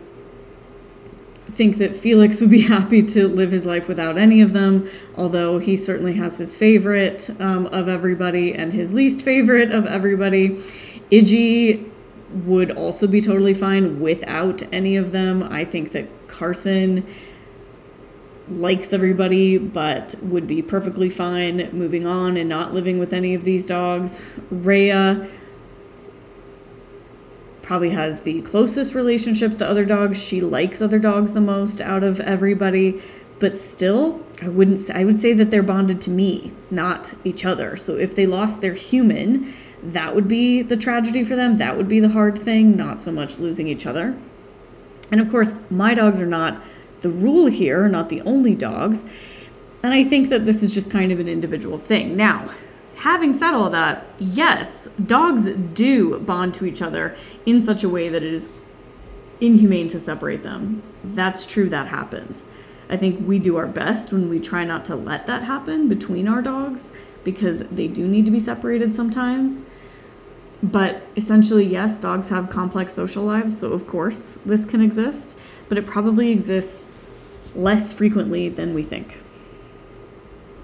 think 1.52 1.78
that 1.78 1.96
Felix 1.96 2.42
would 2.42 2.50
be 2.50 2.62
happy 2.76 3.02
to 3.02 3.28
live 3.28 3.52
his 3.52 3.66
life 3.66 3.88
without 3.88 4.18
any 4.18 4.42
of 4.42 4.54
them, 4.54 4.90
although 5.16 5.60
he 5.60 5.78
certainly 5.78 6.14
has 6.14 6.38
his 6.38 6.58
favorite 6.58 7.30
um, 7.40 7.68
of 7.68 7.88
everybody 7.88 8.54
and 8.54 8.74
his 8.74 8.94
least 8.94 9.22
favorite 9.22 9.72
of 9.72 9.86
everybody. 9.86 10.62
Iggy 11.12 11.90
would 12.44 12.72
also 12.72 13.08
be 13.08 13.22
totally 13.22 13.54
fine 13.54 14.00
without 14.00 14.62
any 14.74 14.98
of 14.98 15.14
them. 15.14 15.42
I 15.44 15.64
think 15.64 15.94
that 15.94 16.10
Carson 16.28 17.06
likes 18.50 18.94
everybody 18.94 19.58
but 19.58 20.16
would 20.22 20.48
be 20.48 20.62
perfectly 20.62 21.10
fine 21.10 21.70
moving 21.74 22.06
on 22.08 22.38
and 22.38 22.48
not 22.48 22.74
living 22.74 22.98
with 22.98 23.14
any 23.14 23.34
of 23.34 23.44
these 23.44 23.66
dogs. 23.66 24.22
Rhea 24.50 25.28
probably 27.62 27.90
has 27.90 28.22
the 28.22 28.42
closest 28.44 28.96
relationships 28.96 29.58
to 29.58 29.70
other 29.70 29.84
dogs. 29.84 30.24
She 30.24 30.40
likes 30.40 30.82
other 30.82 31.00
dogs 31.00 31.34
the 31.34 31.42
most 31.42 31.82
out 31.82 32.02
of 32.02 32.22
everybody, 32.22 33.02
but 33.40 33.58
still, 33.58 34.24
I 34.42 34.48
wouldn't 34.48 34.80
say, 34.80 34.94
I 34.94 35.04
would 35.04 35.20
say 35.20 35.34
that 35.34 35.52
they're 35.52 35.62
bonded 35.62 36.00
to 36.02 36.10
me, 36.10 36.54
not 36.72 37.14
each 37.26 37.44
other. 37.44 37.76
So 37.76 37.96
if 37.96 38.16
they 38.16 38.26
lost 38.26 38.62
their 38.62 38.74
human, 38.74 39.54
that 39.84 40.16
would 40.16 40.30
be 40.30 40.62
the 40.62 40.78
tragedy 40.78 41.26
for 41.26 41.36
them. 41.36 41.56
That 41.56 41.76
would 41.76 41.90
be 41.90 42.00
the 42.00 42.10
hard 42.10 42.42
thing, 42.42 42.78
not 42.78 43.02
so 43.02 43.12
much 43.12 43.38
losing 43.38 43.68
each 43.68 43.86
other. 43.86 44.18
And 45.12 45.22
of 45.22 45.30
course, 45.30 45.54
my 45.70 45.94
dogs 45.94 46.20
are 46.20 46.28
not 46.28 46.62
the 47.02 47.10
rule 47.10 47.48
here, 47.48 47.88
not 47.88 48.10
the 48.10 48.22
only 48.22 48.56
dogs. 48.56 49.06
And 49.84 49.94
I 49.94 50.04
think 50.04 50.30
that 50.30 50.46
this 50.46 50.64
is 50.64 50.72
just 50.72 50.92
kind 50.92 51.12
of 51.12 51.20
an 51.20 51.28
individual 51.28 51.78
thing. 51.78 52.18
Now, 52.18 52.50
having 52.96 53.32
said 53.32 53.54
all 53.54 53.70
that, 53.70 54.06
yes, 54.20 54.90
dogs 55.06 55.46
do 55.54 56.20
bond 56.20 56.54
to 56.56 56.66
each 56.66 56.82
other 56.82 57.16
in 57.46 57.62
such 57.62 57.84
a 57.84 57.90
way 57.90 58.10
that 58.10 58.24
it 58.24 58.34
is 58.34 58.48
inhumane 59.40 59.88
to 59.90 60.00
separate 60.00 60.44
them. 60.44 60.82
That's 61.04 61.46
true, 61.46 61.70
that 61.70 61.88
happens. 61.88 62.44
I 62.90 62.98
think 62.98 63.28
we 63.28 63.38
do 63.38 63.58
our 63.58 63.68
best 63.68 64.12
when 64.12 64.30
we 64.30 64.40
try 64.40 64.64
not 64.64 64.86
to 64.86 64.96
let 64.96 65.28
that 65.28 65.44
happen 65.44 65.88
between 65.88 66.28
our 66.28 66.42
dogs 66.42 66.92
because 67.24 67.60
they 67.70 67.88
do 67.88 68.08
need 68.08 68.26
to 68.26 68.32
be 68.32 68.40
separated 68.40 68.96
sometimes. 68.96 69.66
But 70.64 71.04
essentially, 71.16 71.66
yes, 71.66 72.00
dogs 72.00 72.30
have 72.30 72.50
complex 72.50 72.94
social 72.94 73.24
lives, 73.24 73.58
so 73.60 73.74
of 73.74 73.88
course 73.88 74.40
this 74.46 74.66
can 74.66 74.82
exist, 74.82 75.38
but 75.70 75.78
it 75.78 75.86
probably 75.86 76.32
exists 76.32 76.90
less 77.56 77.94
frequently 77.94 78.50
than 78.50 78.74
we 78.74 78.84
think. 78.84 79.20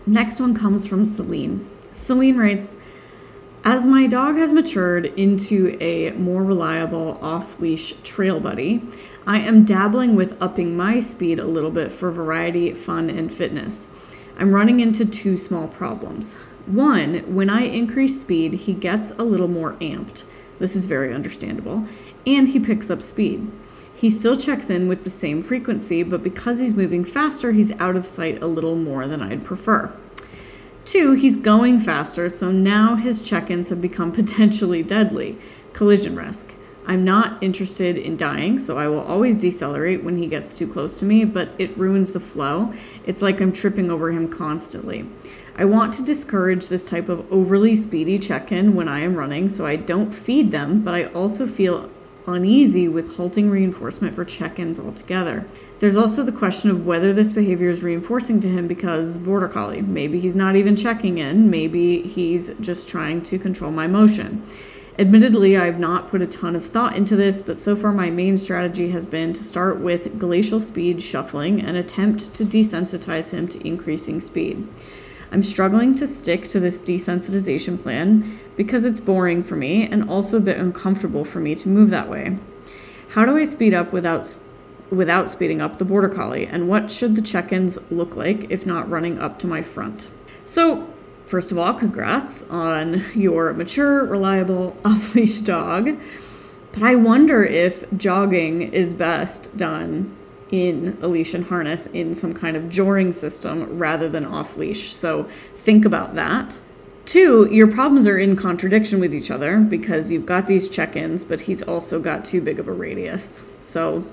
Next 0.06 0.40
one 0.40 0.56
comes 0.56 0.88
from 0.88 1.06
Celine. 1.06 1.70
Celine 1.94 2.38
writes, 2.38 2.76
as 3.66 3.86
my 3.86 4.08
dog 4.08 4.36
has 4.36 4.52
matured 4.52 5.06
into 5.18 5.78
a 5.80 6.12
more 6.12 6.44
reliable 6.44 7.18
off 7.22 7.60
leash 7.62 7.94
trail 8.04 8.42
buddy, 8.42 8.82
I 9.26 9.40
am 9.40 9.64
dabbling 9.64 10.16
with 10.16 10.42
upping 10.42 10.76
my 10.76 11.00
speed 11.00 11.40
a 11.40 11.46
little 11.46 11.72
bit 11.72 11.94
for 11.94 12.12
variety, 12.12 12.74
fun, 12.74 13.10
and 13.10 13.32
fitness. 13.32 13.90
I'm 14.38 14.54
running 14.54 14.82
into 14.82 15.06
two 15.06 15.38
small 15.38 15.70
problems. 15.70 16.36
One, 16.66 17.36
when 17.36 17.50
I 17.50 17.64
increase 17.64 18.22
speed, 18.22 18.54
he 18.54 18.74
gets 18.74 19.12
a 19.12 19.24
little 19.24 19.50
more 19.50 19.74
amped. 19.74 20.24
This 20.60 20.76
is 20.76 20.86
very 20.86 21.14
understandable. 21.14 21.86
And 22.26 22.48
he 22.48 22.60
picks 22.60 22.90
up 22.90 23.02
speed. 23.02 23.52
He 23.94 24.10
still 24.10 24.36
checks 24.36 24.70
in 24.70 24.88
with 24.88 25.04
the 25.04 25.10
same 25.10 25.42
frequency, 25.42 26.04
but 26.04 26.24
because 26.24 26.60
he's 26.60 26.74
moving 26.74 27.04
faster, 27.04 27.52
he's 27.52 27.72
out 27.80 27.96
of 27.96 28.06
sight 28.06 28.42
a 28.42 28.48
little 28.48 28.76
more 28.76 29.08
than 29.08 29.22
I'd 29.22 29.44
prefer. 29.44 29.92
Two, 30.86 31.14
he's 31.14 31.38
going 31.38 31.80
faster, 31.80 32.28
so 32.30 32.52
now 32.52 32.96
his 32.96 33.22
check 33.22 33.50
ins 33.50 33.70
have 33.70 33.82
become 33.82 34.12
potentially 34.14 34.84
deadly. 34.84 35.38
Collision 35.74 36.16
risk. 36.16 36.54
I'm 36.86 37.06
not 37.06 37.42
interested 37.42 37.98
in 37.98 38.18
dying, 38.18 38.60
so 38.60 38.78
I 38.78 38.90
will 38.90 39.00
always 39.00 39.38
decelerate 39.38 40.04
when 40.04 40.18
he 40.18 40.28
gets 40.28 40.58
too 40.58 40.68
close 40.68 40.96
to 40.98 41.06
me, 41.06 41.24
but 41.24 41.50
it 41.58 41.78
ruins 41.78 42.12
the 42.12 42.20
flow. 42.20 42.74
It's 43.06 43.22
like 43.22 43.40
I'm 43.40 43.54
tripping 43.54 43.90
over 43.90 44.12
him 44.12 44.28
constantly. 44.28 45.08
I 45.56 45.66
want 45.66 45.94
to 45.94 46.04
discourage 46.04 46.68
this 46.68 46.84
type 46.84 47.10
of 47.10 47.32
overly 47.32 47.76
speedy 47.76 48.18
check 48.18 48.52
in 48.52 48.74
when 48.74 48.88
I 48.88 49.02
am 49.02 49.16
running, 49.16 49.50
so 49.50 49.68
I 49.68 49.76
don't 49.76 50.12
feed 50.12 50.52
them, 50.52 50.82
but 50.82 50.96
I 50.96 51.06
also 51.06 51.46
feel 51.46 51.92
uneasy 52.26 52.88
with 52.88 53.18
halting 53.18 53.52
reinforcement 53.52 54.16
for 54.16 54.26
check 54.26 54.58
ins 54.58 54.80
altogether. 54.80 55.46
There's 55.80 55.98
also 55.98 56.24
the 56.24 56.32
question 56.32 56.72
of 56.72 56.88
whether 56.88 57.14
this 57.14 57.32
behavior 57.32 57.70
is 57.70 57.84
reinforcing 57.84 58.40
to 58.40 58.48
him 58.48 58.68
because 58.68 59.20
border 59.20 59.48
collie. 59.48 59.84
Maybe 59.84 60.20
he's 60.20 60.34
not 60.34 60.56
even 60.56 60.76
checking 60.76 61.20
in, 61.20 61.52
maybe 61.52 62.02
he's 62.02 62.56
just 62.60 62.90
trying 62.90 63.22
to 63.24 63.38
control 63.38 63.72
my 63.72 63.86
motion. 63.86 64.42
Admittedly, 64.98 65.58
I've 65.58 65.80
not 65.80 66.10
put 66.10 66.22
a 66.22 66.28
ton 66.28 66.56
of 66.56 66.66
thought 66.66 66.96
into 66.96 67.16
this, 67.16 67.42
but 67.42 67.60
so 67.60 67.76
far 67.76 67.92
my 67.92 68.10
main 68.10 68.38
strategy 68.38 68.90
has 68.90 69.06
been 69.06 69.34
to 69.34 69.44
start 69.44 69.80
with 69.80 70.18
glacial 70.18 70.60
speed 70.60 71.02
shuffling 71.02 71.62
and 71.62 71.78
attempt 71.78 72.34
to 72.36 72.46
desensitize 72.46 73.32
him 73.32 73.48
to 73.50 73.68
increasing 73.68 74.22
speed. 74.22 74.68
I'm 75.34 75.42
struggling 75.42 75.96
to 75.96 76.08
stick 76.08 76.44
to 76.50 76.60
this 76.60 76.80
desensitization 76.80 77.82
plan 77.82 78.40
because 78.56 78.86
it's 78.86 79.00
boring 79.00 79.42
for 79.42 79.56
me 79.56 79.88
and 79.88 80.08
also 80.08 80.38
a 80.38 80.40
bit 80.40 80.60
uncomfortable 80.60 81.26
for 81.26 81.40
me 81.40 81.56
to 81.56 81.70
move 81.70 81.90
that 81.90 82.08
way. 82.08 82.38
How 83.10 83.26
do 83.26 83.36
I 83.36 83.46
speed 83.46 83.74
up 83.74 83.92
without 83.92 84.40
without 84.92 85.32
speeding 85.32 85.60
up 85.60 85.80
the 85.80 85.86
border 85.86 86.08
collie? 86.08 86.46
And 86.46 86.70
what 86.70 86.92
should 86.92 87.16
the 87.16 87.22
check 87.24 87.52
ins 87.52 87.80
look 87.90 88.16
like 88.16 88.52
if 88.52 88.68
not 88.68 88.88
running 88.88 89.18
up 89.18 89.40
to 89.40 89.48
my 89.48 89.64
front? 89.64 90.08
So, 90.46 90.88
first 91.26 91.52
of 91.52 91.58
all, 91.58 91.74
congrats 91.74 92.44
on 92.44 93.04
your 93.16 93.54
mature, 93.54 94.06
reliable 94.06 94.78
off 94.86 95.16
leash 95.16 95.40
dog. 95.40 95.98
But 96.74 96.84
I 96.84 96.94
wonder 96.94 97.44
if 97.44 97.86
jogging 97.98 98.72
is 98.72 98.94
best 98.94 99.58
done 99.58 100.16
in 100.54 100.96
a 101.02 101.08
leash 101.08 101.34
and 101.34 101.46
harness 101.46 101.88
in 101.88 102.14
some 102.14 102.32
kind 102.32 102.56
of 102.56 102.70
joring 102.70 103.12
system 103.12 103.80
rather 103.80 104.08
than 104.08 104.24
off 104.24 104.56
leash. 104.56 104.94
So 104.94 105.28
think 105.56 105.84
about 105.84 106.14
that. 106.14 106.62
Two, 107.06 107.50
your 107.52 107.66
problems 107.66 108.06
are 108.06 108.20
in 108.20 108.36
contradiction 108.36 109.00
with 109.00 109.16
each 109.16 109.32
other 109.32 109.58
because 109.58 110.12
you've 110.12 110.28
got 110.28 110.46
these 110.46 110.70
check 110.70 110.96
ins, 110.96 111.24
but 111.24 111.42
he's 111.42 111.64
also 111.64 112.00
got 112.00 112.24
too 112.24 112.40
big 112.40 112.60
of 112.60 112.68
a 112.68 112.72
radius. 112.72 113.44
So 113.62 114.06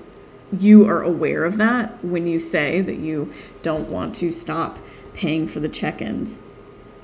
you 0.59 0.89
are 0.89 1.03
aware 1.03 1.45
of 1.45 1.59
that 1.59 2.03
when 2.03 2.27
you 2.27 2.41
say 2.41 2.81
that 2.81 2.97
you 2.97 3.31
don't 3.61 3.91
want 3.91 4.15
to 4.17 4.33
stop 4.33 4.79
paying 5.13 5.47
for 5.47 5.61
the 5.61 5.69
check 5.69 6.01
ins. 6.01 6.43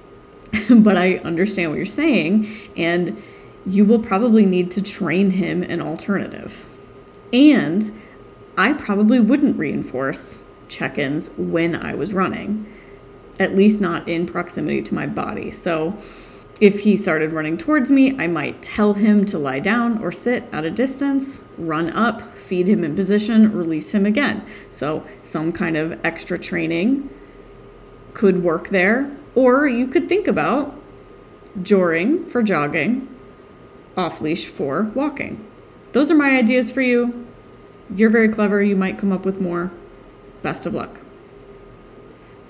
but 0.70 0.96
I 0.96 1.16
understand 1.16 1.70
what 1.70 1.76
you're 1.76 1.84
saying, 1.84 2.50
and 2.74 3.22
you 3.66 3.84
will 3.84 3.98
probably 3.98 4.46
need 4.46 4.70
to 4.70 4.82
train 4.82 5.30
him 5.30 5.62
an 5.62 5.82
alternative. 5.82 6.64
And 7.34 7.92
I 8.58 8.72
probably 8.72 9.20
wouldn't 9.20 9.58
reinforce 9.58 10.38
check 10.68 10.98
ins 10.98 11.30
when 11.36 11.74
I 11.74 11.94
was 11.94 12.12
running 12.12 12.66
at 13.38 13.54
least 13.54 13.80
not 13.80 14.08
in 14.08 14.26
proximity 14.26 14.82
to 14.82 14.94
my 14.94 15.06
body. 15.06 15.50
So 15.50 15.96
if 16.60 16.80
he 16.80 16.96
started 16.96 17.32
running 17.32 17.58
towards 17.58 17.90
me, 17.90 18.18
I 18.18 18.26
might 18.26 18.62
tell 18.62 18.94
him 18.94 19.26
to 19.26 19.38
lie 19.38 19.60
down 19.60 20.02
or 20.02 20.10
sit 20.10 20.44
at 20.52 20.64
a 20.64 20.70
distance, 20.70 21.40
run 21.58 21.90
up, 21.90 22.34
feed 22.34 22.66
him 22.66 22.82
in 22.82 22.96
position, 22.96 23.52
release 23.52 23.90
him 23.90 24.06
again. 24.06 24.44
So 24.70 25.04
some 25.22 25.52
kind 25.52 25.76
of 25.76 26.00
extra 26.04 26.38
training 26.38 27.10
could 28.14 28.42
work 28.42 28.68
there. 28.68 29.14
Or 29.34 29.68
you 29.68 29.86
could 29.86 30.08
think 30.08 30.26
about 30.26 30.80
joring 31.62 32.26
for 32.26 32.42
jogging, 32.42 33.06
off 33.96 34.22
leash 34.22 34.46
for 34.46 34.84
walking. 34.94 35.46
Those 35.92 36.10
are 36.10 36.14
my 36.14 36.30
ideas 36.30 36.72
for 36.72 36.80
you. 36.80 37.25
You're 37.94 38.10
very 38.10 38.28
clever. 38.28 38.62
You 38.62 38.76
might 38.76 38.98
come 38.98 39.12
up 39.12 39.24
with 39.24 39.40
more. 39.40 39.70
Best 40.42 40.66
of 40.66 40.74
luck. 40.74 41.00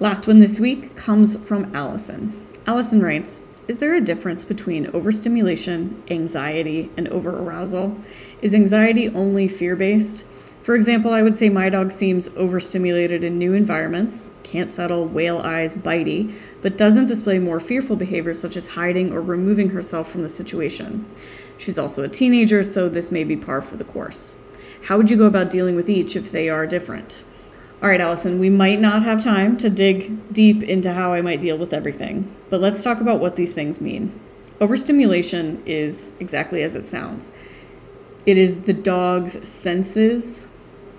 Last 0.01 0.27
one 0.27 0.41
this 0.41 0.61
week 0.61 0.95
comes 0.97 1.37
from 1.37 1.75
Allison. 1.75 2.47
Allison 2.67 3.01
writes 3.01 3.41
Is 3.69 3.79
there 3.79 3.95
a 3.95 4.01
difference 4.01 4.45
between 4.45 4.89
overstimulation, 4.89 6.03
anxiety, 6.11 6.91
and 6.97 7.09
overarousal? 7.09 8.03
Is 8.43 8.55
anxiety 8.55 9.09
only 9.09 9.49
fear 9.49 9.77
based? 9.77 10.25
For 10.63 10.75
example, 10.75 11.13
I 11.13 11.23
would 11.23 11.39
say 11.39 11.49
my 11.49 11.69
dog 11.69 11.93
seems 11.93 12.29
overstimulated 12.37 13.23
in 13.23 13.39
new 13.39 13.53
environments, 13.53 14.33
can't 14.43 14.69
settle, 14.69 15.07
whale 15.07 15.39
eyes, 15.39 15.77
bitey, 15.77 16.35
but 16.61 16.77
doesn't 16.77 17.07
display 17.07 17.39
more 17.39 17.61
fearful 17.61 17.95
behaviors 17.95 18.41
such 18.41 18.57
as 18.57 18.71
hiding 18.71 19.13
or 19.13 19.21
removing 19.21 19.71
herself 19.71 20.11
from 20.11 20.23
the 20.23 20.29
situation. 20.29 21.09
She's 21.57 21.79
also 21.79 22.03
a 22.03 22.09
teenager, 22.09 22.65
so 22.65 22.89
this 22.89 23.13
may 23.13 23.23
be 23.23 23.37
par 23.37 23.63
for 23.63 23.77
the 23.77 23.85
course. 23.85 24.37
How 24.87 24.97
would 24.97 25.11
you 25.11 25.17
go 25.17 25.27
about 25.27 25.51
dealing 25.51 25.75
with 25.75 25.91
each 25.91 26.15
if 26.15 26.31
they 26.31 26.49
are 26.49 26.67
different? 26.67 27.23
All 27.83 27.89
right, 27.89 28.01
Allison, 28.01 28.39
we 28.39 28.51
might 28.51 28.81
not 28.81 29.03
have 29.03 29.23
time 29.23 29.57
to 29.59 29.69
dig 29.69 30.33
deep 30.33 30.63
into 30.63 30.93
how 30.93 31.13
I 31.13 31.21
might 31.21 31.41
deal 31.41 31.59
with 31.59 31.73
everything, 31.73 32.35
but 32.51 32.61
let's 32.61 32.83
talk 32.83 33.01
about 33.01 33.21
what 33.21 33.37
these 33.37 33.53
things 33.53 33.81
mean. 33.81 34.19
Overstimulation 34.61 35.63
is 35.67 36.13
exactly 36.21 36.63
as 36.63 36.75
it 36.75 36.87
sounds 36.87 37.31
it 38.27 38.37
is 38.37 38.63
the 38.63 38.73
dog's 38.73 39.47
senses 39.47 40.47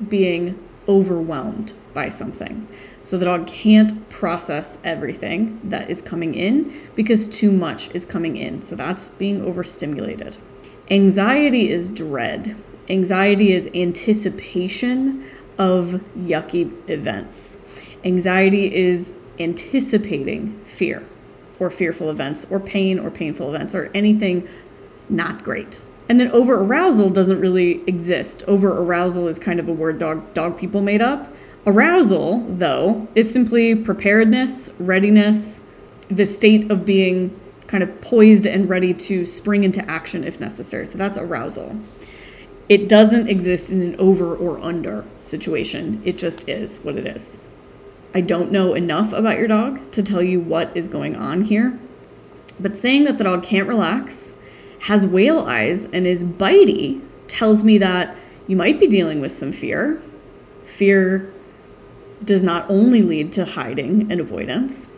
being 0.08 0.58
overwhelmed 0.88 1.74
by 1.94 2.08
something. 2.08 2.68
So 3.02 3.18
the 3.18 3.26
dog 3.26 3.48
can't 3.48 4.10
process 4.10 4.78
everything 4.84 5.60
that 5.64 5.90
is 5.90 6.02
coming 6.02 6.34
in 6.34 6.90
because 6.96 7.28
too 7.28 7.52
much 7.52 7.94
is 7.94 8.06
coming 8.06 8.38
in. 8.38 8.62
So 8.62 8.76
that's 8.76 9.10
being 9.10 9.42
overstimulated. 9.42 10.38
Anxiety 10.90 11.70
is 11.70 11.90
dread. 11.90 12.56
Anxiety 12.90 13.52
is 13.52 13.70
anticipation 13.74 15.26
of 15.58 16.02
yucky 16.18 16.72
events. 16.90 17.58
Anxiety 18.04 18.74
is 18.74 19.14
anticipating 19.40 20.64
fear 20.66 21.04
or 21.60 21.70
fearful 21.70 22.10
events 22.10 22.46
or 22.50 22.60
pain 22.60 23.00
or 23.00 23.12
painful 23.12 23.54
events 23.54 23.76
or 23.76 23.92
anything 23.94 24.48
not 25.10 25.44
great. 25.44 25.82
And 26.10 26.20
then 26.20 26.32
over 26.32 26.56
arousal 26.56 27.10
doesn't 27.10 27.42
really 27.42 27.84
exist. 27.88 28.44
Over 28.48 28.72
arousal 28.72 29.28
is 29.28 29.38
kind 29.38 29.60
of 29.60 29.68
a 29.68 29.74
word 29.74 30.00
dog 30.00 30.34
dog 30.34 30.58
people 30.58 30.82
made 30.82 31.02
up. 31.02 31.34
Arousal, 31.66 32.46
though, 32.48 33.08
is 33.14 33.32
simply 33.32 33.76
preparedness, 33.76 34.70
readiness, 34.80 35.62
the 36.10 36.26
state 36.26 36.72
of 36.72 36.86
being 36.86 37.38
kind 37.68 37.84
of 37.84 38.00
poised 38.00 38.46
and 38.46 38.70
ready 38.70 38.94
to 38.94 39.26
spring 39.26 39.66
into 39.66 39.84
action 39.90 40.24
if 40.24 40.40
necessary. 40.40 40.86
So 40.86 40.98
that's 40.98 41.18
arousal. 41.18 41.76
It 42.70 42.90
doesn't 42.90 43.30
exist 43.30 43.70
in 43.70 43.82
an 43.82 43.96
over 43.98 44.36
or 44.36 44.60
under 44.60 45.06
situation. 45.20 46.02
It 46.04 46.18
just 46.18 46.48
is 46.50 46.78
what 46.78 46.96
it 46.96 47.08
is. 47.08 47.40
I 48.14 48.22
don't 48.22 48.52
know 48.52 48.74
enough 48.74 49.14
about 49.14 49.38
your 49.38 49.48
dog 49.48 49.92
to 49.92 50.04
tell 50.04 50.22
you 50.22 50.40
what 50.40 50.76
is 50.76 50.88
going 50.88 51.16
on 51.16 51.44
here, 51.44 51.80
but 52.60 52.78
saying 52.78 53.04
that 53.06 53.18
the 53.18 53.24
dog 53.24 53.44
can't 53.44 53.68
relax, 53.68 54.36
has 54.82 55.06
whale 55.06 55.40
eyes, 55.40 55.86
and 55.86 56.06
is 56.06 56.24
bitey 56.24 57.02
tells 57.28 57.64
me 57.64 57.78
that 57.78 58.16
you 58.48 58.56
might 58.56 58.80
be 58.80 58.88
dealing 58.88 59.22
with 59.22 59.32
some 59.32 59.52
fear. 59.52 60.02
Fear 60.66 61.32
does 62.24 62.44
not 62.44 62.70
only 62.70 63.02
lead 63.02 63.32
to 63.34 63.46
hiding 63.46 64.12
and 64.12 64.20
avoidance. 64.20 64.90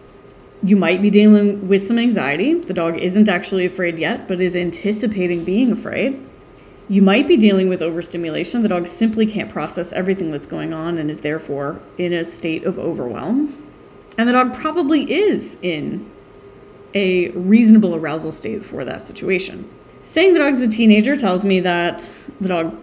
You 0.63 0.75
might 0.75 1.01
be 1.01 1.10
dealing 1.10 1.67
with 1.67 1.82
some 1.82 1.99
anxiety. 1.99 2.53
The 2.53 2.73
dog 2.73 2.97
isn't 2.97 3.29
actually 3.29 3.65
afraid 3.65 3.99
yet, 3.99 4.27
but 4.27 4.41
is 4.41 4.55
anticipating 4.55 5.43
being 5.43 5.71
afraid. 5.71 6.25
You 6.91 7.04
might 7.04 7.28
be 7.28 7.38
dealing 7.38 7.69
with 7.69 7.84
overstimulation. 7.84 8.63
The 8.63 8.69
dog 8.69 8.88
simply 8.88 9.28
can't 9.28 9.52
process 9.52 9.93
everything 9.93 10.32
that's 10.32 10.47
going 10.47 10.73
on 10.73 10.97
and 10.97 11.12
is 11.12 11.21
therefore 11.21 11.80
in 11.99 12.13
a 12.13 12.25
state 12.25 12.63
of 12.63 12.80
overwhelm. 12.80 13.56
And 14.17 14.28
the 14.28 14.34
dog 14.34 14.56
probably 14.56 15.12
is 15.12 15.60
in 15.62 16.10
a 16.95 17.30
reasonable 17.30 17.95
arousal 17.95 18.32
state 18.32 18.65
for 18.65 18.84
that 18.86 19.04
situation. 19.04 19.69
Saying 20.04 20.34
the 20.34 20.39
dog's 20.39 20.62
a 20.62 20.67
teenager 20.67 21.15
tells 21.15 21.45
me 21.45 21.60
that 21.60 22.10
the 22.41 22.47
dog 22.47 22.75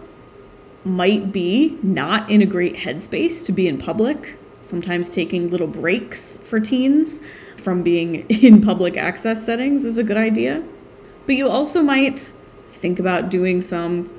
might 0.85 1.33
be 1.33 1.77
not 1.83 2.31
in 2.31 2.41
a 2.41 2.45
great 2.45 2.75
headspace 2.75 3.45
to 3.45 3.51
be 3.51 3.67
in 3.67 3.77
public, 3.77 4.37
sometimes 4.61 5.09
taking 5.09 5.49
little 5.49 5.67
breaks 5.67 6.37
for 6.37 6.61
teens 6.61 7.19
from 7.57 7.83
being 7.83 8.25
in 8.29 8.61
public 8.61 8.95
access 8.95 9.45
settings 9.45 9.83
is 9.83 9.97
a 9.97 10.03
good 10.03 10.15
idea. 10.15 10.63
But 11.25 11.35
you 11.35 11.49
also 11.49 11.83
might 11.83 12.31
think 12.77 12.99
about 12.99 13.29
doing 13.29 13.61
some 13.61 14.09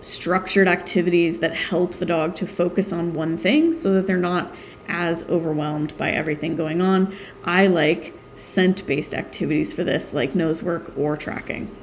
structured 0.00 0.66
activities 0.66 1.38
that 1.38 1.54
help 1.54 1.94
the 1.94 2.06
dog 2.06 2.34
to 2.36 2.46
focus 2.46 2.92
on 2.92 3.12
one 3.12 3.36
thing 3.36 3.72
so 3.72 3.92
that 3.94 4.06
they're 4.06 4.16
not 4.16 4.54
as 4.88 5.28
overwhelmed 5.28 5.96
by 5.96 6.10
everything 6.10 6.56
going 6.56 6.80
on. 6.80 7.14
I 7.44 7.66
like 7.66 8.14
scent 8.36 8.86
based 8.86 9.14
activities 9.14 9.72
for 9.72 9.84
this, 9.84 10.12
like 10.14 10.34
nose 10.34 10.62
work 10.62 10.92
or 10.96 11.16
tracking. 11.16 11.74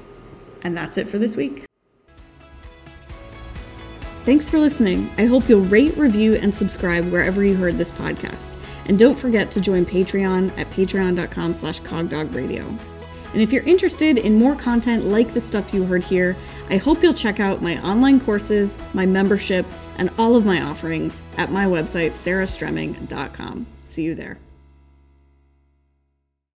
And 0.64 0.76
that's 0.76 0.98
it 0.98 1.10
for 1.10 1.18
this 1.18 1.36
week. 1.36 1.66
Thanks 4.26 4.50
for 4.50 4.60
listening. 4.60 5.10
I 5.18 5.26
hope 5.26 5.48
you'll 5.48 5.62
rate, 5.62 5.96
review, 5.96 6.36
and 6.36 6.54
subscribe 6.54 7.06
wherever 7.06 7.46
you 7.46 7.56
heard 7.56 7.78
this 7.78 7.92
podcast. 7.92 8.54
And 8.88 9.00
don't 9.00 9.18
forget 9.18 9.52
to 9.52 9.62
join 9.62 9.86
Patreon 9.86 10.58
at 10.58 10.70
patreon.com 10.72 11.54
slash 11.54 11.80
cogdogradio. 11.82 12.97
And 13.34 13.42
if 13.42 13.52
you're 13.52 13.64
interested 13.64 14.18
in 14.18 14.40
more 14.40 14.56
content 14.56 15.06
like 15.06 15.34
the 15.34 15.42
stuff 15.42 15.74
you 15.74 15.84
heard 15.84 16.04
here, 16.04 16.36
I 16.70 16.78
hope 16.78 17.02
you'll 17.02 17.14
check 17.14 17.40
out 17.40 17.62
my 17.62 17.82
online 17.82 18.20
courses, 18.20 18.78
my 18.94 19.06
membership, 19.06 19.66
and 19.98 20.10
all 20.18 20.36
of 20.36 20.46
my 20.46 20.62
offerings 20.62 21.20
at 21.38 21.52
my 21.52 21.66
website, 21.66 22.12
sarahstremming.com. 22.12 23.66
See 23.90 24.04
you 24.04 24.16
there. 24.16 24.38